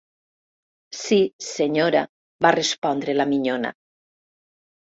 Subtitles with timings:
[0.99, 1.19] "Sí,
[1.49, 2.03] senyora",
[2.47, 3.75] va respondre la minyona.